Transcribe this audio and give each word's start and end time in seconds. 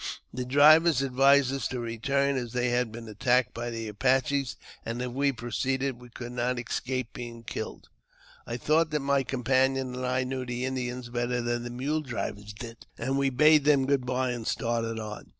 The 0.33 0.45
drivers 0.45 1.03
advised 1.03 1.53
us 1.53 1.67
to 1.67 1.79
return, 1.79 2.35
as 2.35 2.53
they 2.53 2.69
had 2.69 2.91
been 2.91 3.07
attacked 3.07 3.53
by 3.53 3.69
the 3.69 3.87
Apaches, 3.87 4.55
and 4.83 4.99
if 4.99 5.11
we 5.11 5.31
proceeded 5.31 6.01
we 6.01 6.09
could 6.09 6.31
not 6.31 6.57
escape 6.57 7.13
being 7.13 7.43
killed. 7.43 7.87
I 8.47 8.57
thought 8.57 8.89
that 8.89 8.99
my 9.01 9.21
companion 9.21 9.93
and 9.93 10.03
I 10.03 10.23
knew 10.23 10.43
the 10.43 10.65
Indians 10.65 11.09
better 11.09 11.39
than 11.39 11.61
the 11.63 11.69
mule 11.69 12.01
drivers 12.01 12.51
did, 12.51 12.87
and 12.97 13.15
we 13.19 13.29
bade 13.29 13.63
them 13.63 13.85
good 13.85 14.03
bye 14.07 14.31
and 14.31 14.47
started 14.47 14.97
on. 14.97 15.29